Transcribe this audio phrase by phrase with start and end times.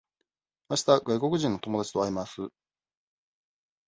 [0.69, 2.49] あした外国人の友達と会います。